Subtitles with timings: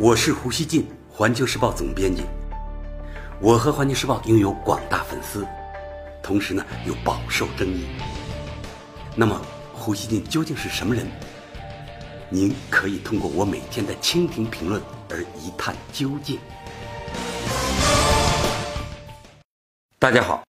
[0.00, 2.22] 我是胡锡进，环球时报总编辑。
[3.40, 5.44] 我和环球时报拥有广大粉丝，
[6.22, 7.84] 同时呢又饱受争议。
[9.16, 9.42] 那么，
[9.74, 11.04] 胡锡进究竟是什么人？
[12.30, 14.80] 您可以通过我每天的蜻蜓评论
[15.10, 16.38] 而一探究竟。
[19.98, 20.44] 大家好，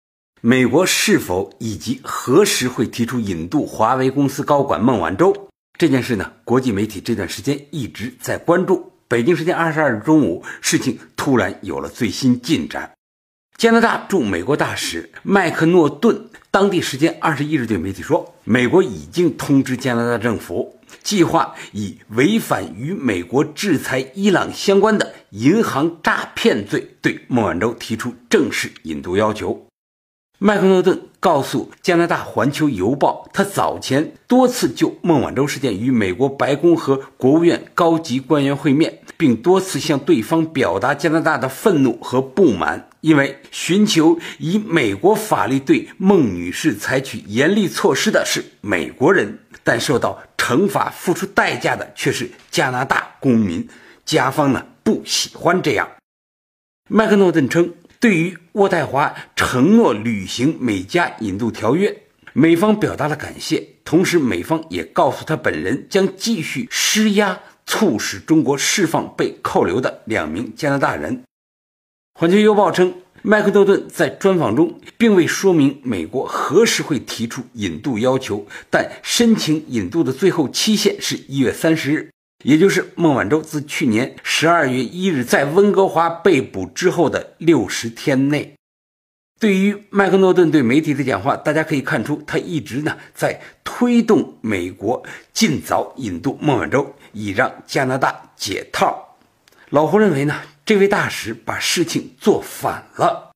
[0.42, 6.34] 美国是否以及何时会提出引渡华为公司高管孟晚舟这件事呢？
[6.44, 8.92] 国际媒体这段时间一直在关注。
[9.08, 12.92] 北京时间二十二日中午，事情突然有了最新进展。
[13.56, 29.68] 加拿大驻美国大使麦克诺顿当地时间二十一日对媒体说，美国已经通知加拿大政府，计划以违反与美国制裁伊朗相关的银行诈骗罪对孟晚舟提出正式引渡要求。
[30.38, 53.66] 麦克诺顿告诉加拿大《环球邮报》，他早前多次就孟晚舟事件与美国白宫和国务院高级官员会面，并多次向对方表达加拿大的愤怒和不满，因为寻求以美国法律对孟女士采取严厉措施的是美国人，但受到惩罚、付出代价的却是加拿大公民。
[54.04, 55.88] 加方呢不喜欢这样。
[56.90, 57.74] 麦克诺顿称。
[58.00, 63.68] 对于渥太华承诺履行美加引渡条约，美方表达了感谢。
[63.84, 71.24] 同时，美方也告诉他本人将继续施压，促使中国释放被扣留的两名加拿大人。
[72.20, 82.10] 环球邮报称，麦克多顿在专访中并未说明美国何时会提出引渡要求，但申请引渡的最后期限是一月三十日。
[82.46, 88.56] 也就是孟晚舟自去年十二月一日在温哥华被捕之后的六十天内，
[89.40, 99.18] 对于麦克诺顿对媒体的讲话，大家可以看出，他一直呢在推动美国尽早引渡孟晚舟，以让加拿大解套。
[99.72, 103.32] 老胡认为呢，这位大使把事情做反了。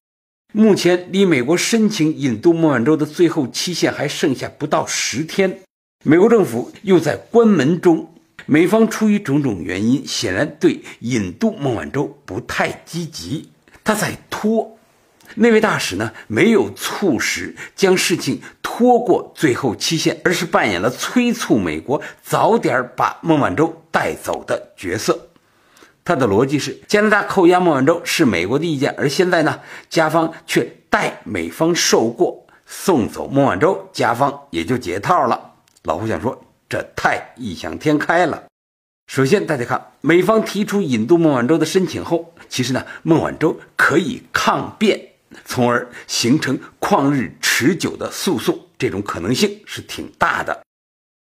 [0.54, 5.62] 目前离美国申请引渡孟晚舟的最后期限还剩下不到十天，
[6.06, 8.14] 美国政府又在关门中。
[8.52, 13.52] 美方出于种种原因，显然对引渡孟晚舟不太积极，
[13.84, 14.76] 他在拖。
[15.36, 25.30] 那位大使呢，没有促使将事情拖过最后期限，而是扮演了催促美国早点把孟晚舟带走的角色。
[26.04, 29.60] 他的逻辑是：加拿大扣押孟晚舟是美国的意见，而现在呢，
[29.92, 35.54] 加方却代美方受过，送走孟晚舟，加方也就解套了。
[35.84, 36.49] 老胡想说。
[36.70, 38.44] 这太异想天开了。
[39.08, 45.14] 首先，大家看，美方提出引渡孟晚舟的申请后，其实呢，孟晚舟可以抗辩，
[45.46, 50.62] 从而形成旷日持久的诉讼，这种可能性是挺大的。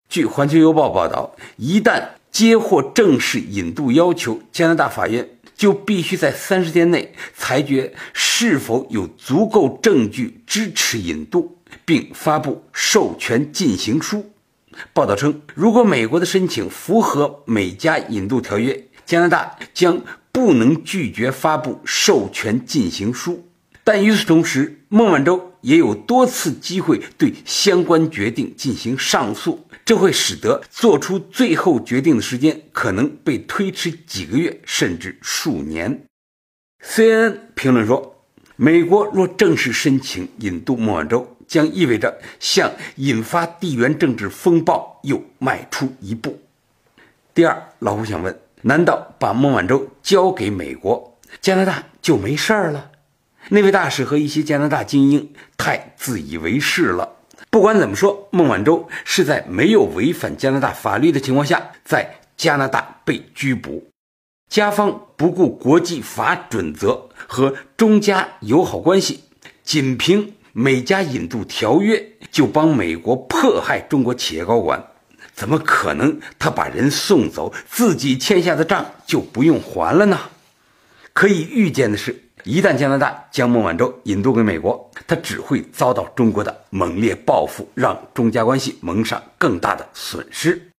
[0.08, 14.30] 据《环球邮报》报道，一旦接获正式引渡要求，加拿大法院就必须在三十天内裁决是否有足够证据支持引渡，并发布授权进行书。
[14.92, 20.00] 报道称，如果美国的申请符合美加引渡条约，加拿大将
[20.32, 23.48] 不能拒绝发布授权进行书。
[23.82, 36.06] 但与此同时，孟晚舟也有多次机会对相关决定进行上诉，这会使得做出最后决定的时间可能被推迟几个月甚至数年。
[36.82, 38.24] CNN 评论说，
[38.56, 41.33] 美国若正式申请引渡孟晚舟。
[41.54, 46.42] 将意味着向引发地缘政治风暴又迈出一步。
[47.32, 52.90] 第二，老胡想问：难道把孟晚舟交给美国，加拿大就没事儿了？
[53.50, 57.08] 那位大使和一些加拿大精英太自以为是了。
[57.50, 63.86] 不管怎么说，孟晚舟是在没有违反加拿大法律的情况下，在加拿大被拘捕。
[64.50, 69.22] 加方不顾国际法准则和中加友好关系，
[69.62, 70.34] 仅凭。
[70.56, 74.84] 美加引渡条约就帮美国迫害中国企业高管，
[75.34, 80.16] 怎么可能他把人送走，自己欠下的账就不用还了呢？
[81.12, 90.70] 可以预见的是，一旦加拿大将孟晚舟引渡给美国，他只会遭到中国的猛烈报复，让中加关系蒙上更大的损失。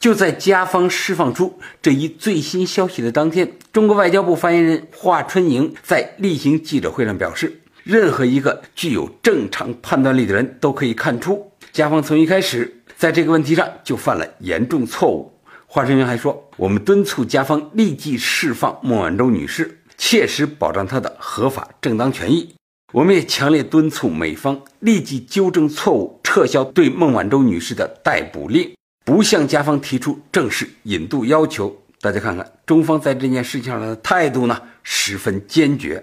[0.00, 7.60] 就在加方释放出这一最新消息的当天，中国外交部发言人华春莹在例行记者会上表示。
[7.86, 15.32] 任何一个具有正常判断力的人都可以看出，加方从一开始在这个问题上就犯了严重错误。
[15.68, 22.56] 华春莹还说：“我们敦促加方立即释放孟晚舟女士，切实保障她的合法正当权益。
[22.92, 28.74] 我们也强烈敦促美方立即纠正错误，撤销对孟晚舟女士的逮捕令，
[29.04, 36.02] 不向加方提出正式引渡要求。”大家看看，中方在这件事情上的态度呢，十分坚决。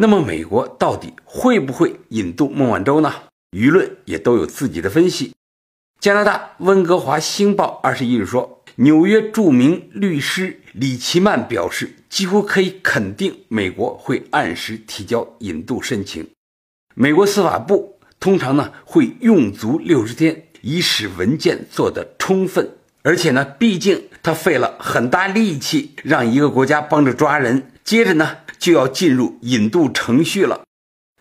[0.00, 3.12] 那么，美国到底会不会引渡孟晚舟呢？
[3.50, 5.34] 舆论也都有自己的分析。
[5.98, 16.24] 加拿大温哥华星报二十一日说，纽约著名律师李奇曼表示，几乎可以肯定，美国会按时提交引渡申请。
[16.94, 22.70] 美国司法部通常呢会用足六十天，以使文件做得充分。
[23.02, 30.62] 而且呢，毕竟他费了很大力气让一个国家帮着抓人，接着呢就要进入引渡程序了，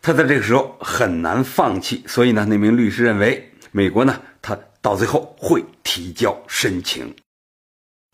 [0.01, 2.03] 他在这个时候很难放弃。
[2.05, 7.15] 所以呢，那名律师认为，美国呢他到最后会提交申请。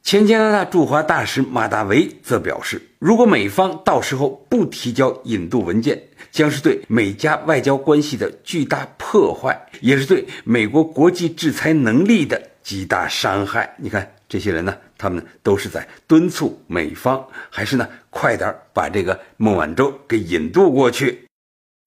[0.04, 6.00] 前加拿大驻华大使马大维则表示，如果美方到时候不提交引渡文件，
[6.32, 12.40] 将是对美加外交关系的巨大破坏，也是对美国国际制裁能力的。
[12.64, 13.76] 极大伤害。
[13.78, 21.28] 你看这些人呢，他们都是在敦促美方，还是呢快点把这个孟晚舟给引渡过去。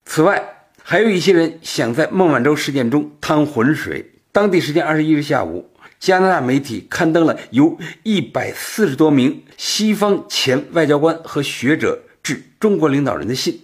[0.05, 4.13] 此外，还有一些人想在孟晚舟事件中趟浑水。
[4.33, 13.63] 当地时间二十一日下午，加拿大媒体刊登了由一百四十多名西方前外交官和学者致中国领导人的信。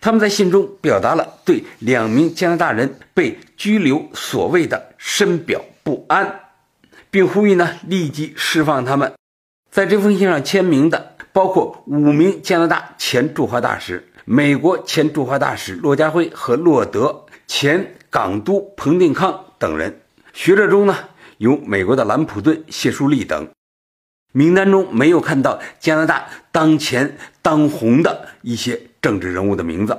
[0.00, 6.51] 他们在信中表达了对两名加拿大人被拘留所谓的深表不安。
[7.12, 9.12] 并呼吁呢立即释放他们。
[9.70, 20.00] 在这封信上签名的包括五名加拿大前驻华大使、美国前驻华大使骆家辉和洛德、前港督彭定康等人。
[20.32, 20.96] 学者中呢
[21.36, 23.48] 有美国的兰普顿、谢树立等。
[24.32, 29.98] 名单中没有看到加拿大当前当红的一些政治人物的名字。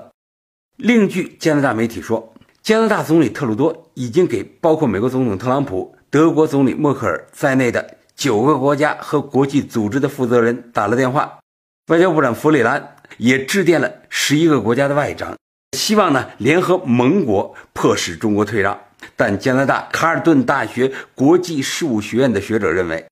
[0.77, 2.33] 另据加拿大媒体说，
[2.63, 5.95] 加拿大总理特鲁多已经给包括美国总统特朗普。
[6.13, 11.39] 德国总理默克尔在内的九个国家和国际组织的负责人打了电话，
[11.87, 15.35] 外交部长弗里兰也致电了十一个国家的外长，
[15.75, 18.79] 希望呢联合盟国迫使中国退让。
[19.15, 23.03] 但加拿大卡尔顿大学国际事务学院的学者认为，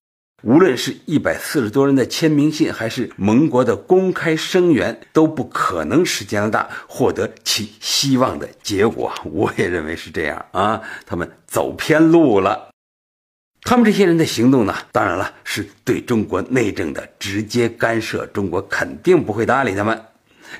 [0.43, 9.11] 无论是一百四十多人的签名信，还是盟国的公开声援，都不可能使加拿大获得其希望的结果。
[9.23, 12.67] 我也认为是这样啊，他们走偏路了。
[13.71, 18.25] 他们这些人的行动呢，当然了，是对中国内政的直接干涉。
[18.25, 19.97] 中国肯定不会搭理他们。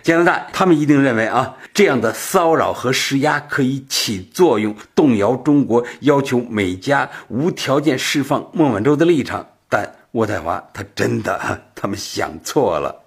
[0.02, 9.46] 加拿大他们一定认为啊，这样的骚扰和施压可以起作用，动摇中国要求美加无条件释放孟晚舟的立场。
[9.68, 13.04] 但渥太华他真的， 他们想错了。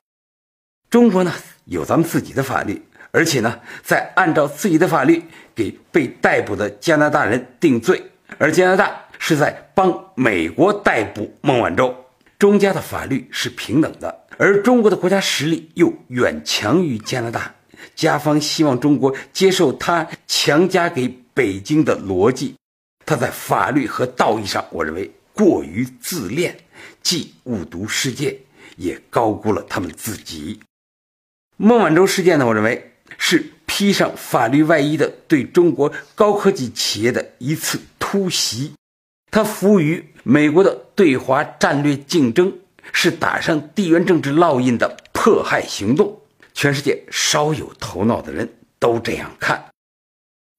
[0.90, 1.32] 中国呢，
[1.64, 5.22] 有咱们自己的法律，而且呢，在按照自己的法律
[5.54, 9.00] 给被逮捕的加拿大人定罪，而加拿大。
[9.18, 11.94] 是在帮美国逮捕孟晚舟，
[12.38, 17.54] 中加的法律是平等的，而中国的国家实力又远强于加拿大，
[17.94, 22.54] 加方希望中国接受他强加给北京的逻辑，
[23.06, 26.56] 他在法律和道义上，我认为过于自恋，
[27.02, 28.38] 既误读世界，
[28.76, 30.60] 也高估了他们自己。
[31.56, 38.72] 孟晚舟事件呢，我认为是披上法律外衣的对中国高科技企业的一次突袭。
[39.34, 42.56] 他服务于美国的对华战略竞争，
[42.92, 46.22] 是打上地缘政治烙印的迫害行动。
[46.52, 48.48] 全世界稍有头脑的人
[48.78, 49.70] 都这样看。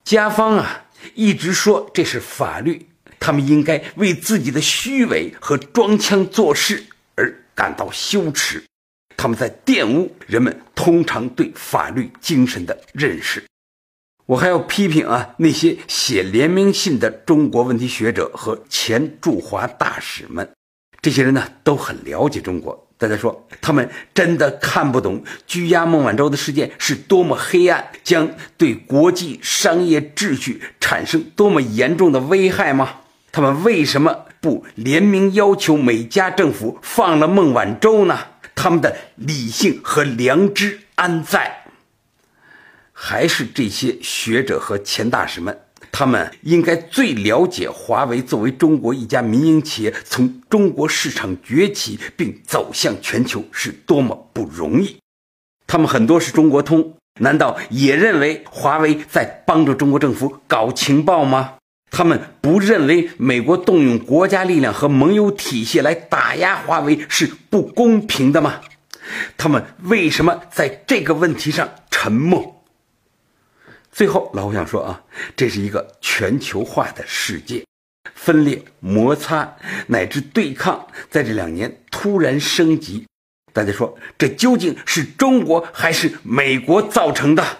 [0.03, 2.85] 加方啊，一直说这是法律，
[3.17, 8.61] 他们应该为自己的虚伪和装腔作势而感到羞耻。
[9.15, 13.41] 他们在玷污人们通常对法律精神的认识。
[14.27, 20.49] 我还要批评啊，那些写联名信的中国问题学者和前驻华大使们，
[20.99, 22.87] 这些人呢都很了解中国。
[22.97, 33.01] 大家说，他们真的看不懂拘押孟晚舟的事件是多么黑暗，将对国际商业秩序产生多么严重的危害吗？
[33.31, 38.17] 他们为什么不联名要求美加政府放了孟晚舟呢？
[38.55, 41.64] 他们的理性和良知安在？
[42.97, 45.59] 还是这些学者和前大使们，
[45.91, 54.97] 他们应该最了解华为作为中国一家民营企业从中国市场崛起并走向全球是多么不容易。
[55.67, 61.55] 他们很多是中国通，难道也认为华为在帮助中国政府搞情报吗？
[61.91, 68.61] 他们不认为美国动用国家力量和盟友体系来打压华为是不公平的吗？
[69.37, 72.54] 他们为什么在这个问题上沉默？
[73.95, 75.01] 最后，老胡想说啊，
[75.37, 77.63] 这是一个全球化的世界，
[78.13, 79.55] 分裂、摩擦
[79.87, 83.07] 乃至对抗，在这两年突然升级。
[83.53, 87.59] 大家说，这究竟是中国还是美国造成的？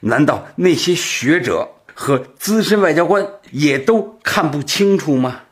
[0.00, 5.44] 难道那些学者和资深外交官也都看不清楚吗？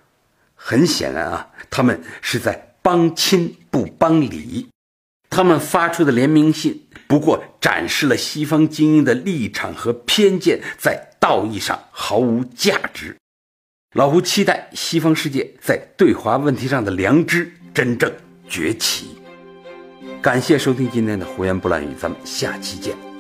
[0.55, 4.69] 很显然啊，他们是在帮亲不帮理。
[5.33, 13.17] 他们发出的联名信，不过展示了西方精英的立场和偏见，在道义上毫无价值。
[13.95, 18.13] 老胡期待西方世界在对华问题上的良知真正
[18.47, 19.17] 崛起。
[20.21, 23.12] 感谢收听今天的胡言不乱语，咱们下期见。